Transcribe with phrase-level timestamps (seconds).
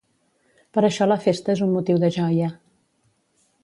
[0.77, 2.53] Per això la festa és un motiu de joia.